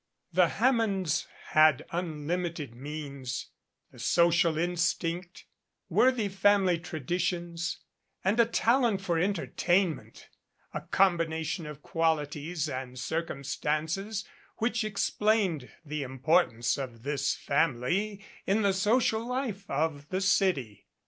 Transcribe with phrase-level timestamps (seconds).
[0.33, 3.51] The Hammonds had unlimited means,
[3.91, 5.45] the social instinct,
[5.89, 7.77] worthy family traditions,
[8.23, 10.27] and a talent for entertainment,
[10.73, 14.25] a combina tion of qualities and circumstances
[14.57, 20.87] which explained the importance of this family in the social life of the city.